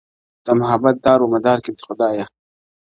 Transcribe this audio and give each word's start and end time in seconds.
د 0.45 0.47
محبت 0.59 0.95
دار 1.05 1.19
و 1.21 1.31
مدار 1.33 1.57
کي 1.65 1.71
خدايه 1.87 2.25
~ 2.31 2.33